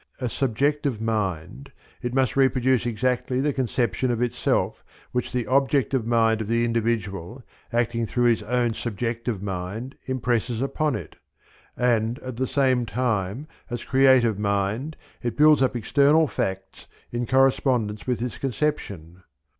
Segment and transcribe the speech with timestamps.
[0.19, 6.41] As subjective mind it must reproduce exactly the conception of itself which the objective mind
[6.41, 11.17] of the individual, acting through his own subjective mind, impresses upon it;
[11.77, 18.07] and at the same time as creative mind, it builds up external facts in correspondence
[18.07, 19.21] with this conception.